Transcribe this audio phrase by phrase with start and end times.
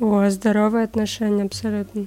[0.00, 2.06] О, здоровые отношения, абсолютно.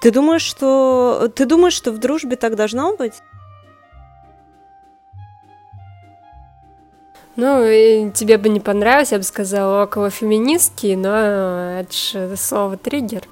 [0.00, 3.14] Ты думаешь, что ты думаешь, что в дружбе так должно быть?
[7.36, 12.76] Ну, и тебе бы не понравилось, я бы сказала, около феминистки, но это же слово
[12.76, 13.24] триггер.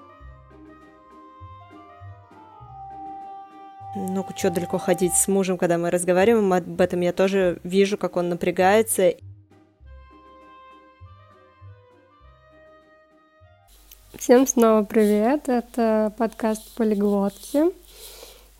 [3.94, 8.16] Ну, что далеко ходить с мужем, когда мы разговариваем об этом, я тоже вижу, как
[8.16, 9.12] он напрягается.
[14.22, 17.72] Всем снова привет, это подкаст Полиглотки.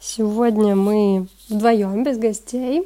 [0.01, 2.83] Сегодня мы вдвоем без гостей,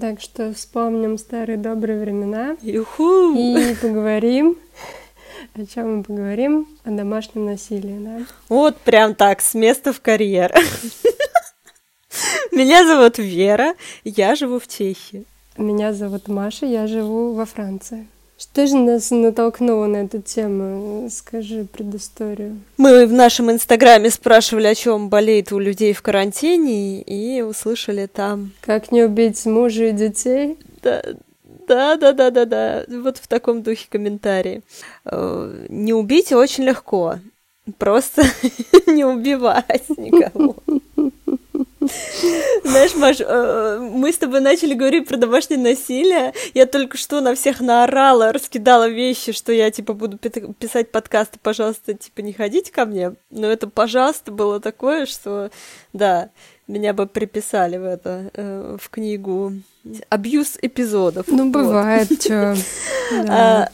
[0.00, 3.34] так что вспомним старые добрые времена Юху!
[3.36, 4.56] и поговорим.
[5.54, 6.66] О чем мы поговорим?
[6.84, 8.24] О домашнем насилии, да?
[8.48, 10.50] Вот прям так, с места в карьер.
[12.52, 15.26] Меня зовут Вера, я живу в Чехии.
[15.58, 18.08] Меня зовут Маша, я живу во Франции.
[18.36, 21.08] Что же нас натолкнуло на эту тему?
[21.10, 22.60] Скажи предысторию.
[22.76, 28.50] Мы в нашем инстаграме спрашивали, о чем болеет у людей в карантине, и услышали там.
[28.60, 30.58] Как не убить мужа и детей?
[30.82, 31.02] Да,
[31.68, 32.84] да, да, да, да, да.
[32.88, 34.62] Вот в таком духе комментарии.
[35.04, 37.20] Э, не убить очень легко.
[37.78, 38.24] Просто
[38.86, 40.56] не убивать никого.
[42.64, 46.32] Знаешь, Маш, э, мы с тобой начали говорить про домашнее насилие.
[46.54, 51.94] Я только что на всех наорала, раскидала вещи, что я, типа, буду писать подкасты, пожалуйста,
[51.94, 53.14] типа, не ходите ко мне.
[53.30, 55.50] Но это, пожалуйста, было такое, что,
[55.92, 56.30] да,
[56.66, 59.52] меня бы приписали в это, э, в книгу
[60.08, 61.26] абьюз эпизодов.
[61.28, 62.56] Ну, бывает, что.
[63.28, 63.68] А,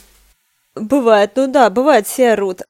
[0.74, 2.62] бывает, ну да, бывает, все орут.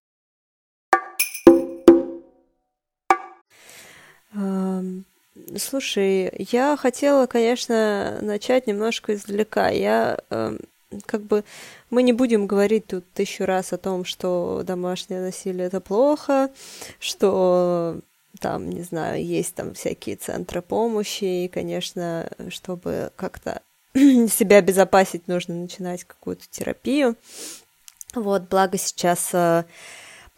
[5.56, 9.68] Слушай, я хотела, конечно, начать немножко издалека.
[9.68, 10.56] Я э,
[11.06, 11.44] как бы
[11.90, 16.50] мы не будем говорить тут тысячу раз о том, что домашнее насилие это плохо,
[16.98, 18.00] что
[18.38, 23.62] там, не знаю, есть там всякие центры помощи, и, конечно, чтобы как-то
[23.94, 27.16] себя обезопасить, нужно начинать какую-то терапию.
[28.14, 29.64] Вот, благо сейчас э,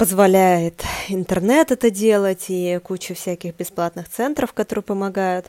[0.03, 5.47] позволяет интернет это делать и куча всяких бесплатных центров, которые помогают.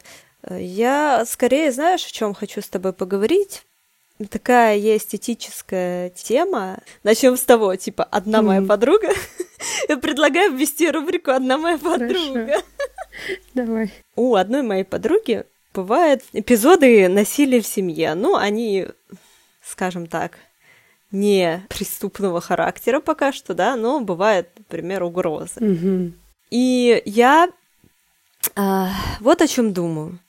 [0.47, 3.63] Я скорее, знаешь, о чем хочу с тобой поговорить?
[4.29, 6.77] Такая есть этическая тема.
[7.01, 8.41] Начнем с того, типа, одна mm.
[8.43, 9.09] моя подруга.
[9.89, 12.61] Я предлагаю ввести рубрику Одна моя подруга.
[13.55, 13.91] Давай.
[14.15, 18.13] У одной моей подруги бывают эпизоды насилия в семье.
[18.13, 18.85] Ну, они,
[19.63, 20.37] скажем так,
[21.13, 25.59] не преступного характера пока что, да, но бывает, например, угрозы.
[25.59, 26.13] Mm-hmm.
[26.49, 27.49] И я
[28.55, 28.85] э,
[29.21, 30.19] вот о чем думаю.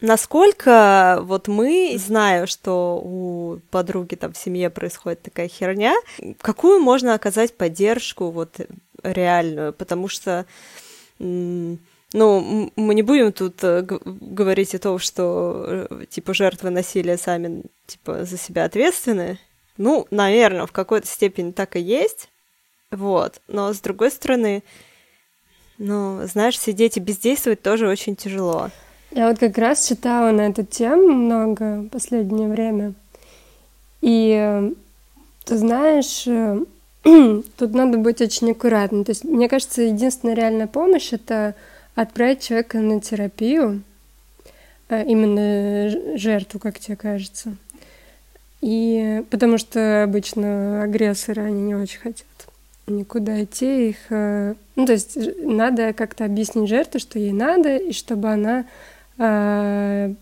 [0.00, 5.94] Насколько вот мы, знаю, что у подруги там в семье происходит такая херня,
[6.40, 8.60] какую можно оказать поддержку вот
[9.04, 10.46] реальную, потому что
[12.12, 17.62] ну, мы не будем тут э, говорить о том, что, э, типа, жертвы насилия сами,
[17.86, 19.38] типа, за себя ответственны.
[19.78, 22.28] Ну, наверное, в какой-то степени так и есть.
[22.90, 23.40] Вот.
[23.48, 24.62] Но, с другой стороны,
[25.78, 28.70] ну, знаешь, сидеть и бездействовать тоже очень тяжело.
[29.10, 32.92] Я вот как раз читала на эту тему много в последнее время.
[34.02, 34.70] И э,
[35.44, 36.24] ты знаешь,
[37.56, 39.04] тут надо быть очень аккуратным.
[39.04, 41.54] То есть, мне кажется, единственная реальная помощь— это
[41.94, 43.82] отправить человека на терапию,
[44.88, 47.56] э, именно жертву, как тебе кажется.
[48.60, 52.26] И потому что обычно агрессоры, они не очень хотят
[52.86, 53.96] никуда идти, их...
[54.10, 58.64] Э, ну, то есть надо как-то объяснить жертве, что ей надо, и чтобы она
[59.18, 60.14] э,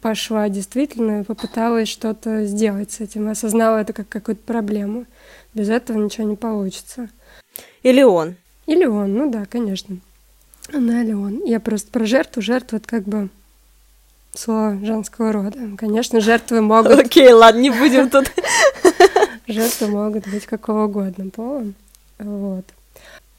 [0.00, 5.06] пошла действительно, попыталась что-то сделать с этим, осознала это как какую-то проблему.
[5.54, 7.08] Без этого ничего не получится.
[7.82, 8.36] Или он.
[8.66, 9.98] Или он, ну да, конечно.
[10.72, 11.44] Она или он.
[11.44, 12.42] Я просто про жертву.
[12.42, 13.28] Жертва— это как бы
[14.34, 15.58] слово женского рода.
[15.76, 16.98] Конечно, жертвы могут...
[16.98, 18.30] Окей, ладно, не будем тут.
[19.46, 21.64] Жертвы могут быть какого угодно пола.
[22.18, 22.64] Вот.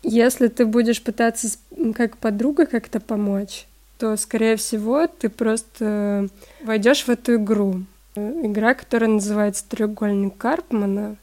[0.02, 1.48] Если ты будешь пытаться
[1.94, 3.68] как подруга как-то помочь,
[3.98, 6.30] то, скорее всего, ты просто
[6.64, 7.84] войдешь в эту игру.
[8.16, 11.18] Игра, которая называется «Треугольник Карпмана»,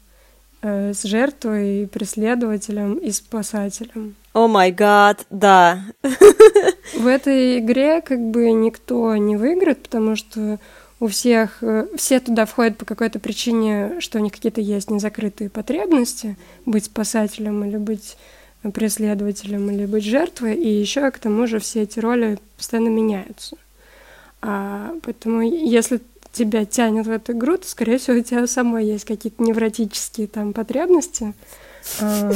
[0.61, 4.15] э, с жертвой, преследователем и спасателем.
[4.37, 5.81] О май гад, да.
[6.93, 10.59] В этой игре как бы никто не выиграет, потому что
[10.99, 15.49] у всех, э, все туда входят по какой-то причине, что у них какие-то есть незакрытые
[15.49, 16.37] потребности,
[16.67, 18.15] быть спасателем или быть
[18.61, 23.57] преследователем или быть жертвой, и еще к тому же все эти роли постоянно меняются.
[24.43, 25.99] А, поэтому если
[26.31, 30.53] тебя тянет в эту игру, то, скорее всего, у тебя самой есть какие-то невротические там
[30.53, 31.33] потребности.
[31.99, 32.31] А,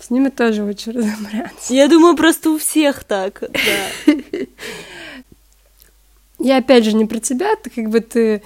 [0.00, 1.72] с ними тоже лучше разобраться.
[1.74, 4.16] Я думаю, просто у всех так, да.
[6.38, 8.42] Я опять же не про тебя, ты как бы ты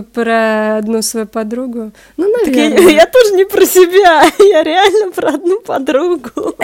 [0.00, 1.92] про одну свою подругу.
[2.16, 2.80] Ну, наверное.
[2.80, 6.56] Я, я тоже не про себя, я реально про одну подругу.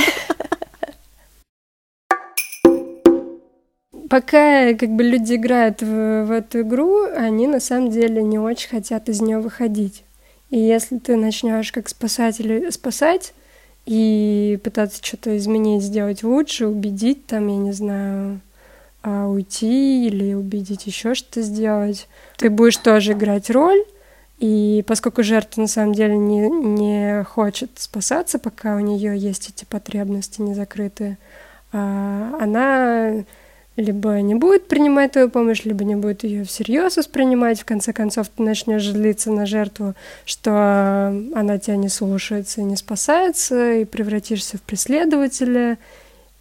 [4.08, 8.70] Пока как бы люди играют в, в эту игру, они на самом деле не очень
[8.70, 10.02] хотят из нее выходить.
[10.50, 13.34] И если ты начнешь как спасатель спасать
[13.86, 18.40] и пытаться что-то изменить, сделать лучше, убедить там, я не знаю,
[19.02, 23.84] а, уйти или убедить еще что-то сделать, ты будешь тоже играть роль,
[24.38, 29.64] и поскольку жертва на самом деле не, не хочет спасаться, пока у нее есть эти
[29.64, 31.18] потребности незакрытые,
[31.72, 33.24] а, она
[33.78, 37.60] либо не будет принимать твою помощь, либо не будет ее всерьез воспринимать.
[37.60, 39.94] В конце концов, ты начнешь злиться на жертву,
[40.24, 45.78] что она тебя не слушается и не спасается, и превратишься в преследователя.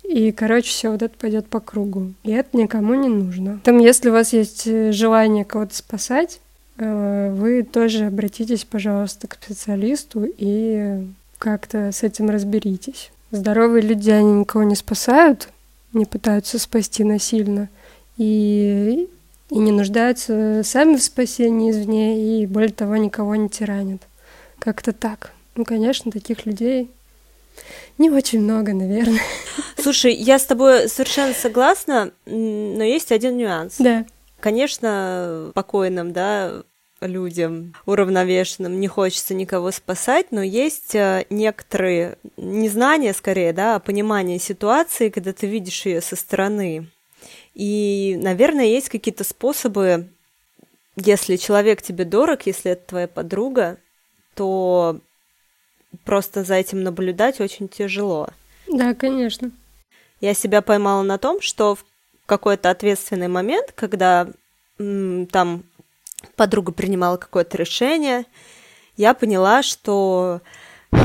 [0.03, 2.13] И, короче, все вот это пойдет по кругу.
[2.23, 3.59] И это никому не нужно.
[3.63, 6.39] Там, если у вас есть э, желание кого-то спасать,
[6.77, 11.05] э, вы тоже обратитесь, пожалуйста, к специалисту и
[11.37, 13.11] как-то с этим разберитесь.
[13.29, 15.49] Здоровые люди, они никого не спасают,
[15.93, 17.69] не пытаются спасти насильно
[18.17, 19.07] и,
[19.49, 24.01] и не нуждаются сами в спасении извне, и более того, никого не тиранят.
[24.59, 25.31] Как-то так.
[25.55, 26.89] Ну, конечно, таких людей
[27.97, 29.21] не очень много, наверное.
[29.77, 33.75] Слушай, я с тобой совершенно согласна, но есть один нюанс.
[33.79, 34.05] Да.
[34.39, 36.63] Конечно, покойным, да,
[37.01, 44.39] людям уравновешенным не хочется никого спасать, но есть э, некоторые незнания, скорее, да, а понимание
[44.39, 46.87] ситуации, когда ты видишь ее со стороны.
[47.53, 50.09] И, наверное, есть какие-то способы,
[50.95, 53.77] если человек тебе дорог, если это твоя подруга,
[54.33, 54.99] то
[56.03, 58.29] просто за этим наблюдать очень тяжело.
[58.67, 59.51] Да, конечно.
[60.19, 61.85] Я себя поймала на том, что в
[62.25, 64.27] какой-то ответственный момент, когда
[64.77, 65.63] там
[66.35, 68.25] подруга принимала какое-то решение,
[68.95, 70.41] я поняла, что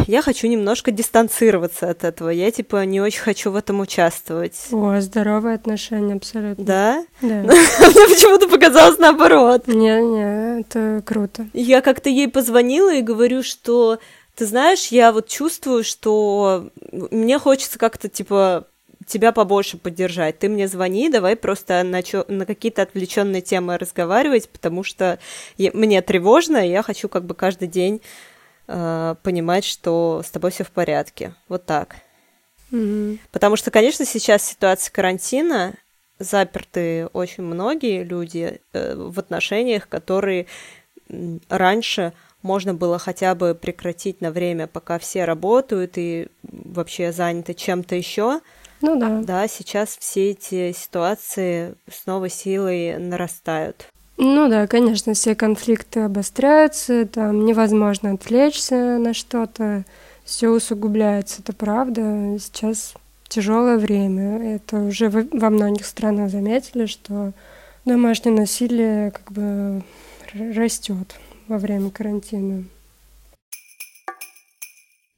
[0.07, 2.29] я хочу немножко дистанцироваться от этого.
[2.31, 4.69] Я, типа, не очень хочу в этом участвовать.
[4.71, 6.65] О, здоровые отношения, абсолютно.
[6.65, 7.05] Да?
[7.21, 7.29] Да.
[7.43, 9.67] Мне почему-то показалось наоборот.
[9.67, 11.47] Не-не, это круто.
[11.53, 13.99] Я как-то ей позвонила и говорю, что
[14.35, 18.67] ты знаешь, я вот чувствую, что мне хочется как-то, типа,
[19.13, 20.39] тебя побольше поддержать.
[20.39, 25.19] Ты мне звони, давай просто на, чё, на какие-то отвлеченные темы разговаривать, потому что
[25.59, 28.01] я, мне тревожно, и я хочу как бы каждый день
[28.69, 31.35] э, понимать, что с тобой все в порядке.
[31.49, 31.97] Вот так.
[32.71, 33.19] Mm-hmm.
[33.31, 35.75] Потому что, конечно, сейчас ситуация карантина,
[36.19, 40.47] заперты очень многие люди э, в отношениях, которые
[41.49, 42.13] раньше
[42.43, 48.41] можно было хотя бы прекратить на время, пока все работают и вообще заняты чем-то еще.
[48.83, 49.21] Ну да.
[49.23, 53.87] Да, сейчас все эти ситуации с новой силой нарастают.
[54.19, 59.85] Ну да, конечно, все конфликты обостряются, там невозможно отвлечься на что-то,
[60.25, 62.37] все усугубляется, это правда.
[62.39, 62.95] Сейчас
[63.29, 64.57] тяжелое время.
[64.57, 67.33] Это уже во многих странах заметили, что
[67.85, 69.83] домашнее насилие как бы
[70.35, 71.15] растет
[71.49, 72.65] во время карантина.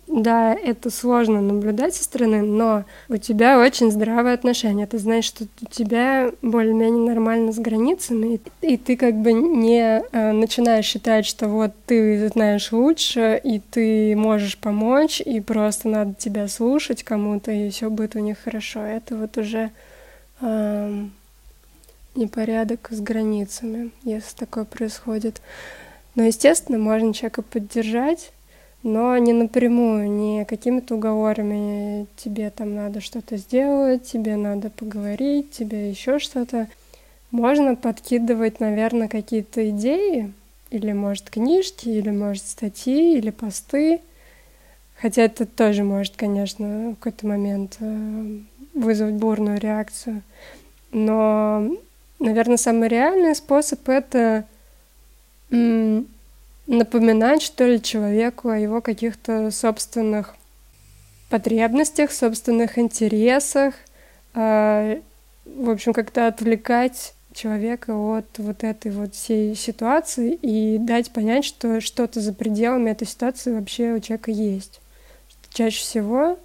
[0.06, 4.86] Да, это сложно наблюдать со стороны, но у тебя очень здравые отношения.
[4.86, 10.32] Ты знаешь, что у тебя более-менее нормально с границами, и ты как бы не э,
[10.32, 16.48] начинаешь считать, что вот ты знаешь лучше, и ты можешь помочь, и просто надо тебя
[16.48, 18.80] слушать кому-то, и все будет у них хорошо.
[18.80, 19.70] Это вот уже
[20.42, 21.04] э,
[22.14, 25.40] непорядок с границами, если такое происходит.
[26.14, 28.32] Но, естественно, можно человека поддержать,
[28.84, 32.06] но не напрямую, не какими-то уговорами.
[32.16, 36.68] Тебе там надо что-то сделать, тебе надо поговорить, тебе еще что-то.
[37.30, 40.32] Можно подкидывать, наверное, какие-то идеи,
[40.70, 44.00] или, может, книжки, или, может, статьи, или посты.
[45.00, 48.38] Хотя это тоже может, конечно, в какой-то момент э,
[48.74, 50.22] вызвать бурную реакцию.
[50.92, 51.68] Но,
[52.20, 54.44] наверное, самый реальный способ— это
[56.78, 60.36] напоминать, что ли, человеку о его каких-то собственных
[61.30, 63.74] потребностях, собственных интересах,
[64.34, 65.00] э,
[65.44, 71.80] в общем, как-то отвлекать человека от вот этой вот всей ситуации и дать понять, что
[71.80, 74.80] что-то за пределами этой ситуации вообще у человека есть.
[75.50, 76.38] Чаще всего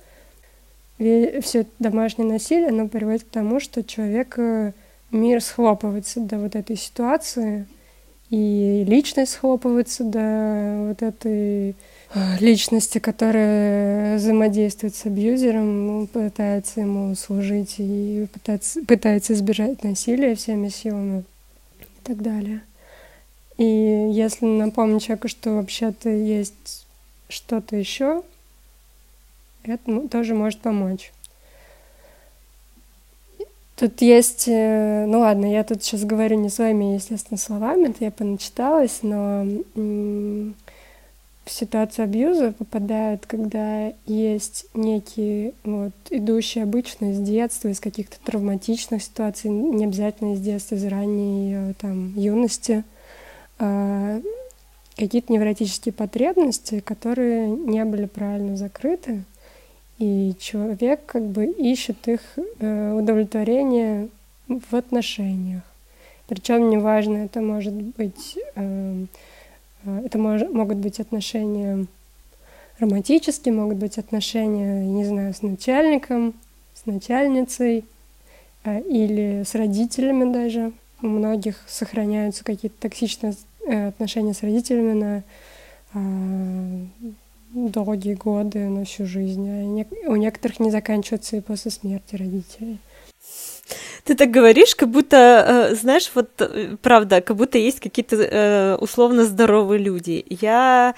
[0.98, 4.38] все домашнее насилие, оно приводит к тому, что человек
[5.12, 7.67] мир схлопывается до вот этой ситуации—
[8.29, 11.75] и личность схлопывается до вот этой
[12.13, 20.36] а, личности, которая взаимодействует с абьюзером, ну, пытается ему служить и пытается, пытается избежать насилия
[20.36, 21.24] всеми силами
[21.79, 22.62] и так далее.
[23.57, 26.86] И если напомнить человеку, что вообще-то есть
[27.29, 28.24] что-то еще,
[29.63, 31.12] это ну, тоже может помочь.
[33.79, 38.12] Тут есть, э, ну ладно, я тут сейчас говорю не своими, естественно, словами, это я
[38.12, 40.53] поначиталась, но в
[41.50, 49.50] ситуацию абьюза попадают, когда есть некие, вот, идущие обычно из детства, из каких-то травматичных ситуаций,
[49.50, 52.83] не обязательно из детства, из ранней э, там, юности,
[53.59, 54.19] а,
[54.98, 59.24] какие-то невротические потребности, которые не были правильно закрыты,
[60.00, 62.22] и человек как бы ищет их
[62.60, 64.08] э, удовлетворение
[64.48, 65.62] в отношениях.
[66.27, 69.06] Причем неважно, это может быть, э,
[69.84, 71.86] э, это мож, могут быть отношения
[72.79, 76.34] романтические, могут быть отношения, не знаю, с начальником,
[76.74, 77.84] с начальницей
[78.65, 80.72] или с родителями даже.
[81.01, 83.36] У многих сохраняются какие-то токсичные
[83.68, 85.24] отношения с родителями
[85.94, 86.88] на
[87.53, 92.79] долгие годы, на всю жизнь, а у некоторых не заканчиваются и после смерти родителей.
[94.03, 98.75] Ты так говоришь, как будто, э, знаешь, вот э, правда, как будто есть какие-то э,
[98.77, 100.25] условно здоровые люди.
[100.29, 100.96] Я,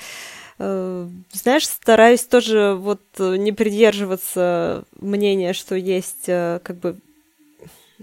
[0.58, 6.98] знаешь, стараюсь тоже вот не придерживаться мнения, что есть как бы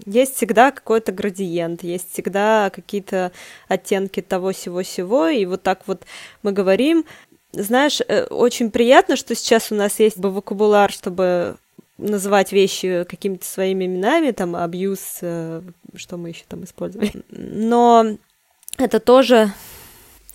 [0.05, 3.31] есть всегда какой-то градиент, есть всегда какие-то
[3.67, 6.03] оттенки того всего-всего, и вот так вот
[6.43, 7.05] мы говорим,
[7.51, 11.55] знаешь, э, очень приятно, что сейчас у нас есть вокабуляр, чтобы
[11.97, 15.61] называть вещи какими-то своими именами, там, абьюз, э,
[15.95, 17.23] что мы еще там используем.
[17.29, 18.17] Но
[18.77, 19.51] это тоже...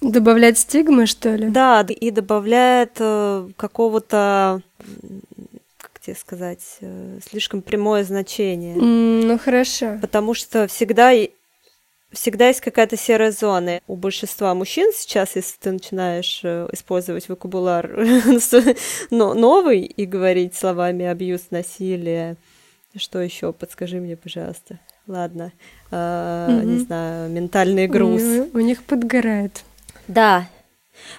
[0.00, 1.48] Добавляет стигмы, что ли?
[1.48, 4.60] Да, и добавляет э, какого-то
[5.78, 6.60] как тебе сказать,
[7.26, 8.74] слишком прямое значение.
[8.74, 9.98] Mm, ну хорошо.
[10.02, 11.12] Потому что всегда
[12.14, 13.80] всегда есть какая-то серая зона.
[13.86, 17.90] У большинства мужчин сейчас, если ты начинаешь э, использовать вокабуляр
[19.10, 22.36] новый и говорить словами абьюз, насилие,
[22.96, 23.52] что еще?
[23.52, 24.78] Подскажи мне, пожалуйста.
[25.06, 25.52] Ладно,
[25.90, 28.22] э, не знаю, ментальный груз.
[28.52, 29.62] У, них подгорает.
[30.08, 30.48] Да.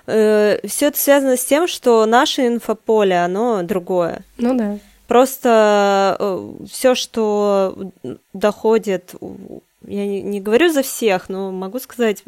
[0.07, 4.23] Э, Все это связано с тем, что наше инфополе, оно другое.
[4.37, 4.79] Ну да.
[5.07, 7.91] Просто все, что
[8.33, 9.13] доходит
[9.87, 12.23] я не, не говорю за всех, но могу сказать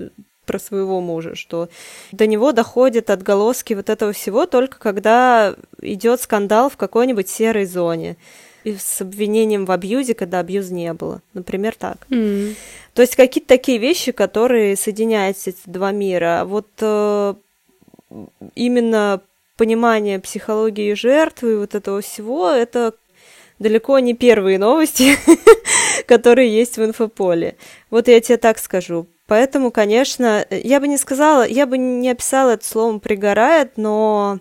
[0.45, 1.69] про своего мужа, что
[2.11, 8.15] до него доходят отголоски вот этого всего только когда идет скандал в какой-нибудь серой зоне
[8.63, 11.21] и с обвинением в абьюзе, когда абьюз не было.
[11.33, 12.07] Например, так.
[12.09, 12.55] Mm.
[12.93, 16.43] То есть какие-то такие вещи, которые соединяют эти два мира.
[16.45, 17.33] Вот э,
[18.55, 19.21] именно
[19.55, 22.93] понимание психологии жертвы и вот этого всего, это
[23.59, 25.17] далеко не первые новости,
[26.07, 27.57] которые есть в инфополе.
[27.89, 29.07] Вот я тебе так скажу.
[29.27, 34.39] Поэтому, конечно, я бы не сказала, я бы не описала это словом «пригорает», но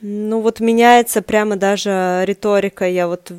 [0.00, 2.88] ну вот меняется прямо даже риторика.
[2.88, 3.32] Я вот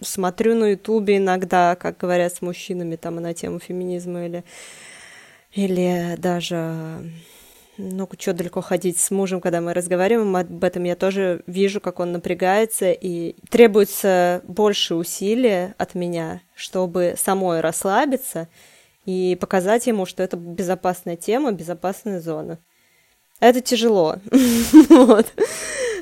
[0.00, 4.44] смотрю на Ютубе иногда, как говорят с мужчинами там на тему феминизма или,
[5.52, 7.00] или даже
[7.78, 12.00] ну, что далеко ходить с мужем, когда мы разговариваем об этом, я тоже вижу, как
[12.00, 18.48] он напрягается, и требуется больше усилия от меня, чтобы самой расслабиться
[19.04, 22.58] и показать ему, что это безопасная тема, безопасная зона.
[23.40, 24.16] Это тяжело.
[24.88, 25.26] вот.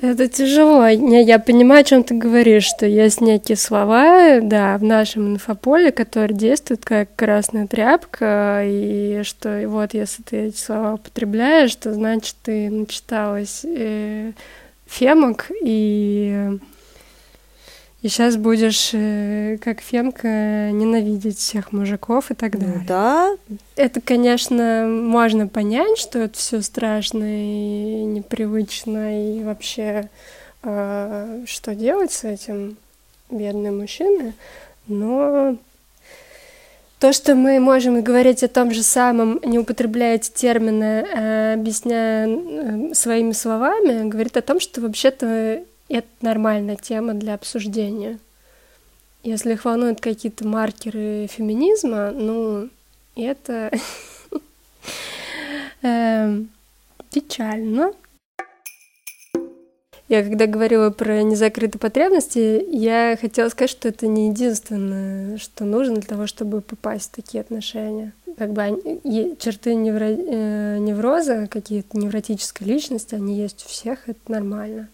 [0.02, 0.86] Это тяжело.
[0.86, 5.92] Я, я понимаю, о чем ты говоришь, что есть некие слова, да, в нашем инфополе,
[5.92, 12.36] которые действуют как красная тряпка, и что вот если ты эти слова употребляешь, то значит
[12.42, 14.32] ты начиталась э,
[14.86, 16.58] фемок и
[18.04, 20.28] и сейчас будешь, э, как Фемка,
[20.70, 22.84] ненавидеть всех мужиков и так ну далее.
[22.86, 23.34] Да.
[23.76, 30.10] Это, конечно, можно понять, что это все страшно и непривычно, и вообще,
[30.64, 32.76] э, что делать с этим,
[33.30, 34.34] бедные мужчины.
[34.86, 35.56] Но
[36.98, 42.92] то, что мы можем говорить о том же самом, не употребляя эти термины, а объясняя
[42.92, 48.18] своими словами, говорит о том, что вообще-то это нормальная тема для обсуждения.
[49.22, 52.68] Если их волнуют какие-то маркеры феминизма, ну,
[53.14, 53.70] это
[55.82, 56.50] эм,
[57.12, 57.92] печально.
[60.08, 65.94] я когда говорила про незакрытые потребности, я хотела сказать, что это не единственное, что нужно
[65.94, 68.12] для того, чтобы попасть в такие отношения.
[68.36, 74.20] Как бы они, черты невро, э, невроза, какие-то невротической личности, они есть у всех, это
[74.26, 74.88] нормально.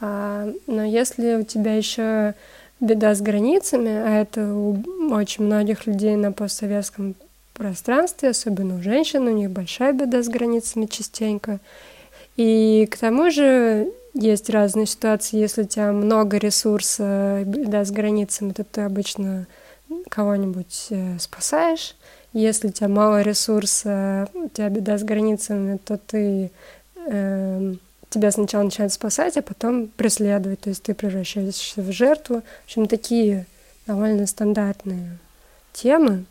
[0.00, 2.34] А, но если у тебя еще
[2.80, 7.14] беда с границами, а это у очень многих людей на постсоветском
[7.54, 11.58] пространстве, особенно у женщин, у них большая беда с границами частенько.
[12.36, 18.52] И к тому же есть разные ситуации, если у тебя много ресурса, беда с границами,
[18.52, 19.46] то ты обычно
[20.08, 21.94] кого-нибудь э, спасаешь.
[22.32, 26.50] Если у тебя мало ресурса, у тебя беда с границами, то ты
[27.06, 27.74] э,
[28.10, 30.60] тебя сначала начинают спасать, а потом преследовать.
[30.60, 32.42] То есть ты превращаешься в жертву.
[32.62, 33.46] В общем, такие
[33.86, 35.18] довольно стандартные
[35.72, 36.24] темы.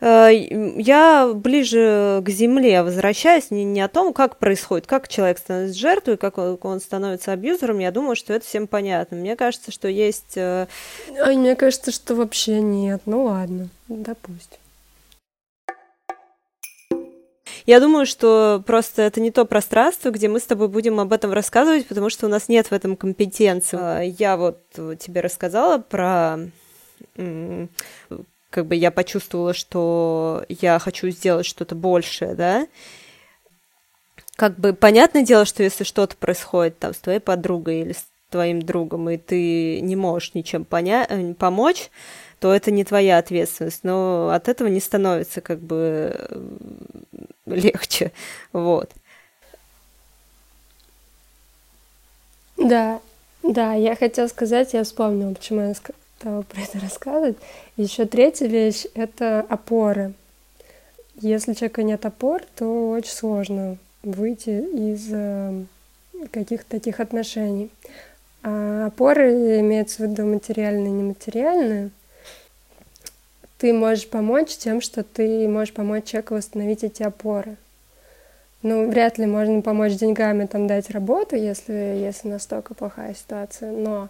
[0.00, 5.78] Э, я ближе к земле возвращаюсь, не, не о том, как происходит, как человек становится
[5.78, 7.78] жертвой, как он, он становится абьюзером.
[7.78, 9.16] Я думаю, что это всем понятно.
[9.16, 10.36] Мне кажется, что есть...
[10.36, 10.66] А
[11.08, 13.02] мне кажется, что вообще нет.
[13.06, 14.61] Ну ладно, допустим.
[17.66, 21.32] Я думаю, что просто это не то пространство, где мы с тобой будем об этом
[21.32, 23.78] рассказывать, потому что у нас нет в этом компетенции.
[23.80, 24.58] А, я вот
[24.98, 26.38] тебе рассказала про
[28.50, 32.66] как бы я почувствовала, что я хочу сделать что-то большее, да,
[34.36, 38.62] как бы понятное дело, что если что-то происходит там с твоей подругой или с твоим
[38.62, 41.90] другом, и ты не можешь ничем поня- э, помочь,
[42.40, 46.40] то это не твоя ответственность, но от этого не становится как бы э,
[47.46, 48.12] легче,
[48.52, 48.90] вот.
[52.56, 53.00] Да,
[53.42, 57.36] да, я хотела сказать, я вспомнила, почему я стала про это рассказывать.
[57.76, 60.12] Еще третья вещь— это опоры.
[61.16, 65.64] Если у человека нет опор, то очень сложно выйти из э,
[66.30, 67.70] каких-то таких отношений.
[68.42, 71.90] А опоры имеются в виду материальные и нематериальные.
[73.62, 77.54] Ты можешь помочь тем, что ты можешь помочь человеку восстановить эти опоры.
[78.62, 84.08] Ну, вряд ли можно помочь деньгами там дать работу, если, если настолько плохая ситуация, но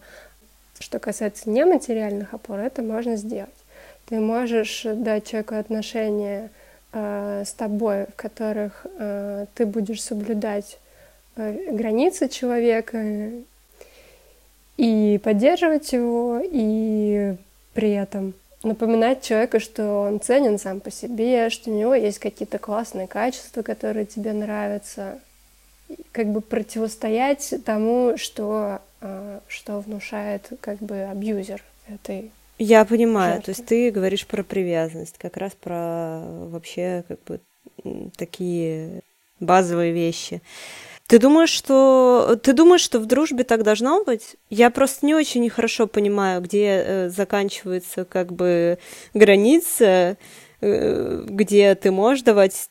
[0.79, 3.51] что касается нематериальных опор, это можно сделать.
[4.07, 6.49] Ты можешь дать человеку отношения
[6.95, 10.79] э, с тобой, в которых э, ты будешь соблюдать
[11.37, 13.33] э, границы человека
[14.79, 17.35] и поддерживать его, и
[17.75, 22.59] при этом напоминать человеку, что он ценен сам по себе, что у него есть какие-то
[22.59, 25.18] классные качества, которые тебе нравятся,
[26.12, 33.44] как бы противостоять тому, что а, что внушает как бы абьюзер этой я понимаю, жертвы.
[33.44, 37.40] то есть ты говоришь про привязанность, как раз про вообще как бы
[38.16, 39.01] такие
[39.40, 40.40] базовые вещи.
[41.12, 44.37] Ты думаешь, что ты думаешь, что в дружбе так должно быть?
[44.48, 48.79] Я просто не очень хорошо понимаю, где э, заканчивается как бы
[49.12, 50.16] граница,
[50.62, 52.70] э, где ты можешь давать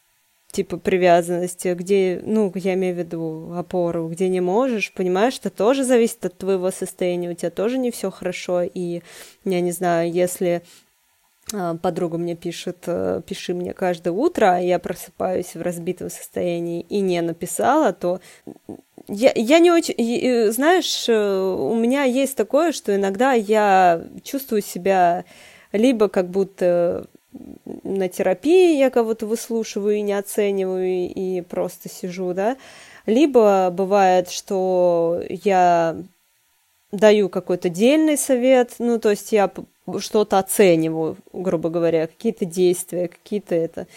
[0.51, 5.84] типа привязанности, где, ну, я имею в виду опору, где не можешь, понимаешь, это тоже
[5.84, 9.04] зависит от твоего состояния, у тебя тоже не все хорошо, и
[9.45, 10.90] я не знаю, если а,
[11.82, 16.99] подруга мне пишет, э, пиши мне каждое утро, а я просыпаюсь в разбитом состоянии и
[16.99, 18.21] не написала, то
[19.08, 25.25] я, я не очень, знаешь, э, у меня есть такое, что иногда я чувствую себя
[25.73, 27.08] либо как будто
[27.84, 32.58] на терапии я кого-то выслушиваю и не оцениваю, и просто сижу, да.
[33.06, 35.97] Либо бывает, что я
[36.91, 39.51] даю какой-то дельный совет, ну, то есть я
[39.99, 43.88] что-то оцениваю, грубо говоря, какие-то действия, какие-то это.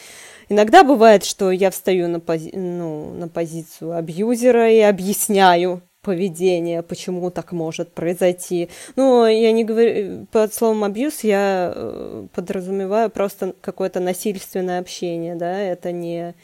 [0.49, 2.51] Иногда бывает, что я встаю на, пози...
[2.55, 8.69] ну, на позицию абьюзера и объясняю, поведение, почему так может произойти.
[8.95, 15.59] Ну, я не говорю, под словом абьюз я э, подразумеваю просто какое-то насильственное общение, да,
[15.59, 16.35] это не, э,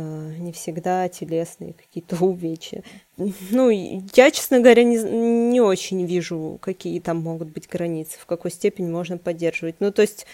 [0.00, 2.82] не всегда телесные какие-то увечья.
[3.16, 8.50] Ну, я, честно говоря, не, не очень вижу, какие там могут быть границы, в какой
[8.50, 9.76] степени можно поддерживать.
[9.80, 10.26] Ну, то есть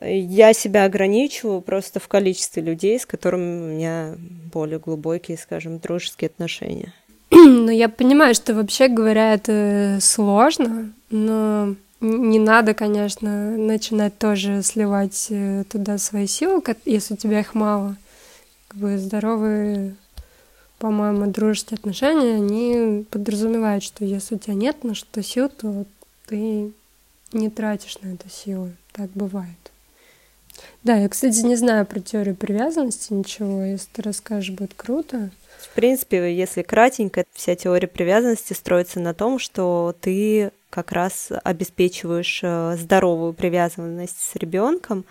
[0.00, 4.14] я себя ограничиваю просто в количестве людей, с которыми у меня
[4.52, 6.92] более глубокие, скажем, дружеские отношения.
[7.30, 15.26] Ну, я понимаю, что вообще говоря, это сложно, но не надо, конечно, начинать тоже сливать
[15.30, 17.96] э, туда свои силы, если у тебя их мало.
[18.68, 19.96] Как бы здоровые,
[20.78, 25.86] по-моему, дружеские отношения, они подразумевают, что если у тебя нет на что сил, то
[26.26, 26.72] ты
[27.32, 28.72] не тратишь на это силы.
[28.92, 29.48] Так бывает.
[30.82, 33.62] Да, я, кстати, не знаю про теорию привязанности ничего.
[33.62, 35.30] Если ты расскажешь, будет круто.
[35.60, 42.40] В принципе, если кратенько, вся теория привязанности строится на том, что ты как раз обеспечиваешь
[42.42, 45.04] э, здоровую привязанность с ребенком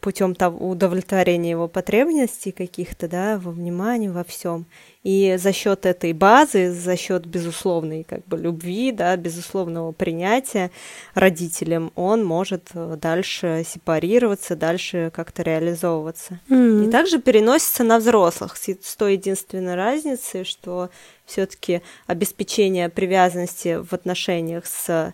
[0.00, 4.66] путем удовлетворения его потребностей каких-то, да, во внимании, во всем.
[5.02, 10.70] И за счет этой базы, за счет безусловной как бы любви, да, безусловного принятия
[11.14, 16.38] родителям, он может э, дальше сепарироваться, дальше как-то реализовываться.
[16.48, 16.86] Mm-hmm.
[16.86, 20.88] И также переносится на взрослых с той единственной разницей, что
[21.26, 25.12] все-таки обеспечение привязанности в отношениях с,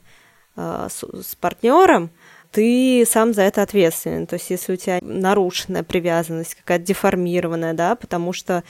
[0.56, 2.10] э, с, с партнером
[2.50, 4.26] ты сам за это ответственен.
[4.26, 8.64] То есть, если у тебя нарушенная привязанность, какая-то деформированная, да, потому что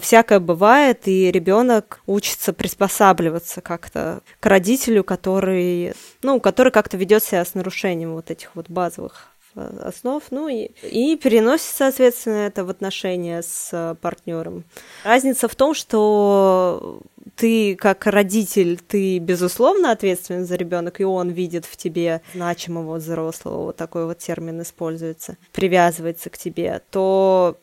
[0.00, 7.44] всякое бывает, и ребенок учится приспосабливаться как-то к родителю, который, ну, который как-то ведет себя
[7.44, 12.70] с нарушением вот этих вот базовых э, основ, ну и, и переносит, соответственно, это в
[12.70, 14.64] отношения с партнером.
[15.04, 17.02] Разница в том, что
[17.36, 23.64] ты как родитель, ты безусловно ответственен за ребенка, и он видит в тебе значимого взрослого,
[23.64, 27.58] вот такой вот термин используется, привязывается к тебе, то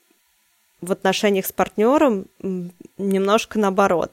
[0.82, 2.26] в отношениях с партнером
[2.98, 4.12] немножко наоборот.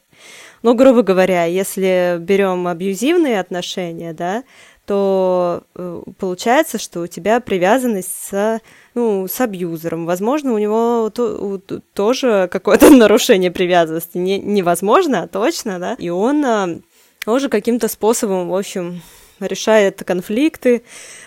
[0.62, 4.44] Ну, грубо говоря, если берем абьюзивные отношения, да,
[4.88, 8.60] то э, получается, что у тебя привязанность с,
[8.94, 10.06] ну, с абьюзером.
[10.06, 11.60] Возможно, у него то,
[11.92, 14.16] тоже какое-то нарушение привязанности.
[14.16, 15.94] Не, невозможно, а точно, да.
[15.98, 16.80] И он э,
[17.24, 19.02] тоже каким-то способом, в общем,
[19.40, 20.82] решает конфликты,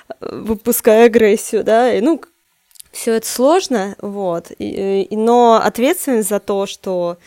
[0.09, 2.19] э, выпуская агрессию, да, и, ну,
[2.91, 7.17] все это сложно, вот, и, и, но ответственность за то, что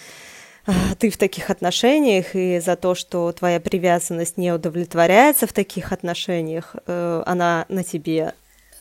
[0.67, 5.93] э, ты в таких отношениях и за то, что твоя привязанность не удовлетворяется в таких
[5.93, 8.35] отношениях, э, она на тебе.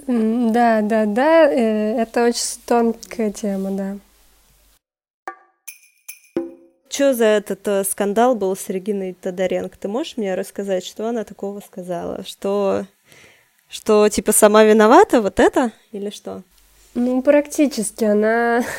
[0.08, 3.98] Да, да, да, э, это очень тонкая тема, да.
[6.90, 9.76] Что за этот э, скандал был с Региной Тодоренко?
[9.80, 12.24] Ты можешь мне рассказать, что она такого сказала?
[12.24, 12.86] Что,
[13.68, 16.44] что типа сама виновата, вот это или что?
[16.96, 18.64] Ну, практически она...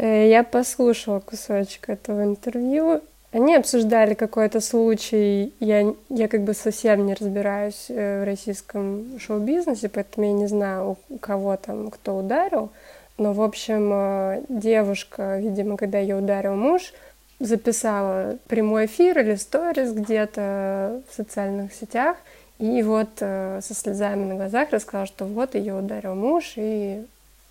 [0.00, 3.00] Э, я послушала кусочек этого интервью.
[3.32, 5.52] Они обсуждали какой-то случай.
[5.58, 10.98] Я, я как бы совсем не разбираюсь э, в российском шоу-бизнесе, поэтому я не знаю,
[11.08, 12.70] у кого там кто ударил.
[13.16, 16.92] Но, в общем, э, девушка, видимо, когда ее ударил муж,
[17.40, 22.18] записала прямой эфир или сторис где-то в социальных сетях—
[22.58, 27.04] и вот э, со слезами на глазах рассказала, что вот ее ударил муж и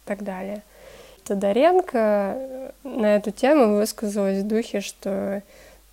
[0.05, 0.63] так далее.
[1.23, 5.41] Тодоренко э, на эту тему высказалась в духе, что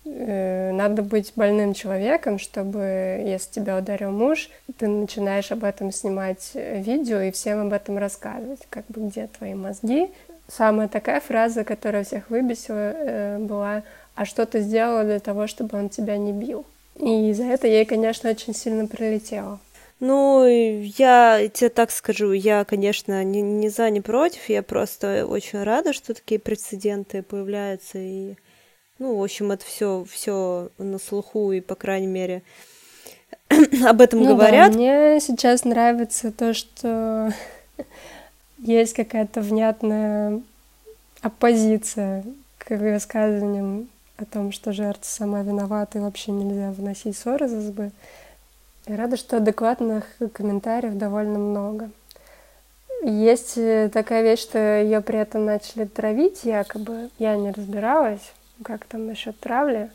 [0.03, 6.51] э, надо быть больным человеком, чтобы, если тебя ударил муж, ты начинаешь об этом снимать
[6.53, 10.11] видео и всем об этом рассказывать, как бы где твои мозги.
[10.49, 13.83] Самая такая фраза, которая всех выбесила, э, была
[14.15, 16.65] «А что ты сделала для того, чтобы он тебя не бил?»
[16.99, 19.59] И за это ей, конечно, очень сильно прилетело.
[19.99, 25.63] Ну, я тебе так скажу, я, конечно, не, не за, не против, я просто очень
[25.63, 28.35] рада, что такие прецеденты появляются, и,
[28.99, 32.43] ну, в общем, это все, все на слуху, и, по крайней мере,
[33.85, 34.71] об этом ну говорят.
[34.71, 37.31] Да, мне сейчас нравится то, что
[38.57, 40.41] есть какая-то внятная
[41.21, 42.25] оппозиция
[42.57, 47.91] к высказываниям о том, что жертва сама виновата и вообще нельзя вносить ссоры за СБ.
[48.87, 51.89] Я рада, что адекватных комментариев довольно много.
[53.03, 57.09] Есть э, такая вещь, что ее при этом начали травить, якобы.
[57.19, 59.91] Я не разбиралась, как там насчет травли.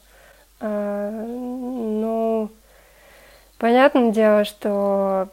[0.61, 2.51] А, ну,
[3.59, 5.29] понятное дело, что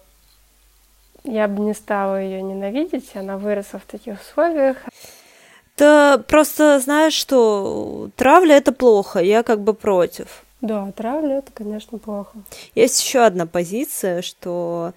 [1.24, 4.78] я бы не стала ее ненавидеть, она выросла в таких условиях.
[5.78, 10.44] Да просто знаешь, что травля это плохо, я как бы против.
[10.62, 12.40] Да, травля это, конечно, плохо.
[12.74, 14.94] Есть еще одна позиция, что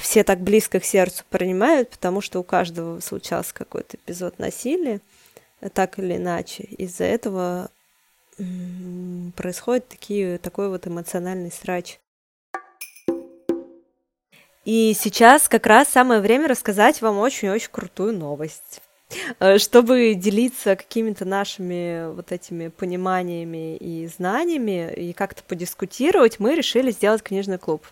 [0.00, 5.00] все так близко к сердцу принимают, потому что у каждого случался какой-то эпизод насилия,
[5.74, 6.62] так или иначе.
[6.64, 7.70] Из-за этого
[9.36, 11.98] происходит такие, такой вот эмоциональный срач.
[14.64, 18.80] И сейчас как раз самое время рассказать вам очень-очень крутую новость.
[19.38, 26.90] Э, чтобы делиться какими-то нашими вот этими пониманиями и знаниями и как-то подискутировать, мы решили
[26.90, 27.86] сделать книжный клуб.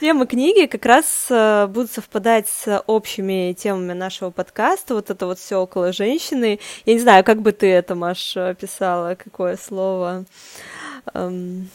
[0.00, 4.94] Темы книги как раз э, будут совпадать с общими темами нашего подкаста.
[4.94, 6.60] Вот это вот все около женщины.
[6.84, 10.24] Я не знаю, как бы ты это, Маш, описала, какое слово.
[11.14, 11.70] Эм...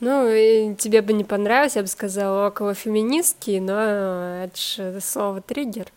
[0.00, 5.88] Ну, тебе бы не понравилось, я бы сказала, около феминистки, но это же слово триггер.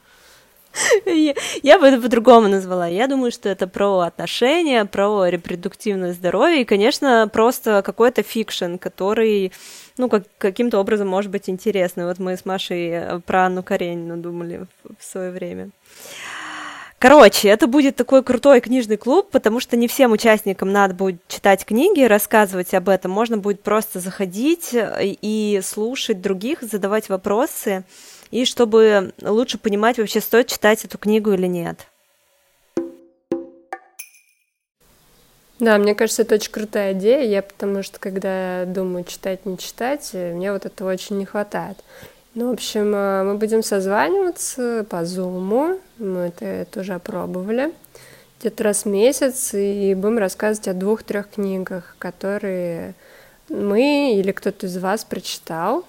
[1.63, 2.87] Я бы это по-другому назвала.
[2.87, 9.51] Я думаю, что это про отношения, про репродуктивное здоровье и, конечно, просто какой-то fiction, который,
[9.97, 12.05] ну, как, каким-то образом может быть интересный.
[12.05, 15.69] Вот мы с Машей э, про Анну Каренину думали в, в свое время.
[17.03, 21.65] Короче, это будет такой крутой книжный клуб, потому что не всем участникам надо будет читать
[21.65, 23.11] книги, рассказывать об этом.
[23.11, 27.83] Можно будет просто заходить э, и слушать других, задавать вопросы
[28.33, 31.85] и чтобы лучше понимать, вообще стоит читать эту книгу или нет.
[35.59, 37.21] Да, мне кажется, это очень крутая идея.
[37.29, 41.77] Я потому что, когда думаю читать, не читать, э, мне вот этого очень не хватает.
[42.33, 45.79] Ну, в общем, э, мы будем созваниваться по Zoom.
[45.99, 47.71] Мы это тоже опробовали
[48.39, 52.95] где-то раз в месяц и будем рассказывать о двух-трех книгах, которые
[53.47, 55.85] мы или кто-то из вас прочитал.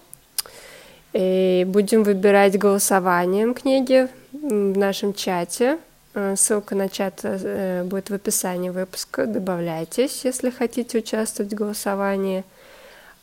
[1.15, 5.79] И будем выбирать голосованием книги в нашем чате.
[6.15, 9.27] Э, ссылка на чат э, будет в описании выпуска.
[9.27, 12.45] Добавляйтесь, если хотите участвовать в голосовании.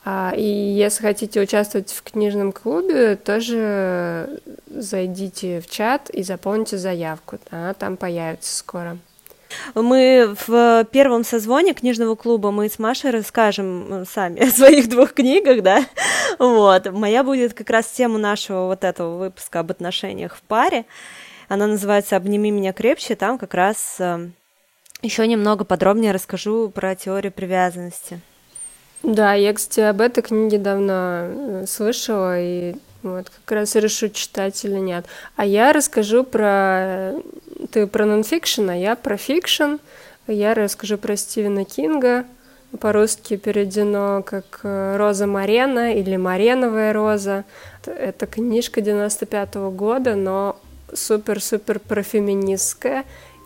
[0.05, 7.39] А, и если хотите участвовать в книжном клубе, тоже зайдите в чат и заполните заявку.
[7.51, 8.97] Она там появится скоро.
[9.75, 15.13] Мы в первом созвоне книжного клуба мы с Машей расскажем э, сами о своих двух
[15.13, 15.85] книгах, да.
[16.39, 16.91] Вот.
[16.91, 20.85] Моя будет как раз тема нашего вот этого выпуска об отношениях в паре.
[21.47, 23.15] Она называется «Обними меня крепче».
[23.15, 24.29] Там как раз э,
[25.01, 28.21] еще немного подробнее расскажу про теорию привязанности.
[29.03, 34.63] Да, я, кстати, об этой книге давно э, слышала, и вот как раз решу, читать
[34.65, 35.05] или нет.
[35.35, 37.13] А я расскажу про
[37.71, 39.75] ты про nonfiction, а я про fiction.
[40.27, 42.25] Я расскажу про Стивена Кинга.
[42.79, 47.43] По-русски переведено как э, «Роза Марена» или «Мареновая роза».
[47.85, 50.57] Это книжка 95 -го года, но
[50.93, 53.03] супер-супер профеминистская.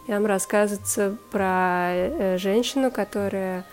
[0.08, 3.66] Там рассказывается про э, женщину, которая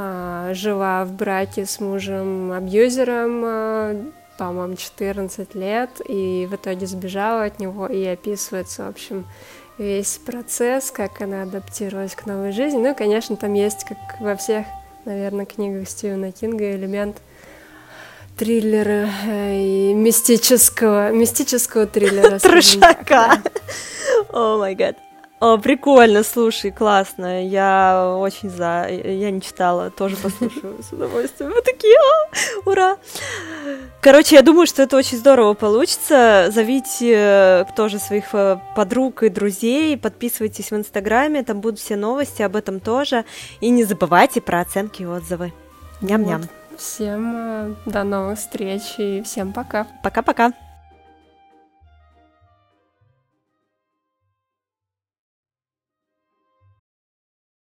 [0.00, 3.96] а, жила в браке с мужем-абьюзером, а,
[4.38, 9.26] по-моему, 14 лет, и в итоге сбежала от него, и описывается, в общем,
[9.76, 12.78] весь процесс, как она адаптировалась к новой жизни.
[12.78, 14.66] Ну и, конечно, там есть, как во всех,
[15.04, 17.18] наверное, книгах Стивена Кинга, элемент
[18.36, 22.38] триллера э, и мистического, мистического триллера.
[22.38, 23.42] Трешака.
[24.32, 24.96] О май гад.
[25.40, 27.46] О, прикольно, слушай, классно.
[27.46, 28.88] Я очень за.
[28.88, 31.52] Я не читала, тоже послушаю с удовольствием.
[31.54, 32.96] Мы такие, а, ура!
[34.00, 36.48] Короче, я думаю, что это очень здорово получится.
[36.50, 42.42] Зовите э, тоже своих э, подруг и друзей, подписывайтесь в Инстаграме, там будут все новости
[42.42, 43.24] об этом тоже.
[43.60, 45.52] И не забывайте про оценки и отзывы.
[46.00, 46.42] Ням-ням.
[46.42, 46.80] Вот.
[46.80, 49.86] Всем э, до новых встреч и всем пока.
[50.02, 50.52] Пока-пока.